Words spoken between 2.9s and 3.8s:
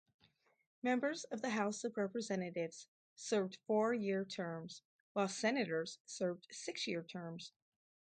served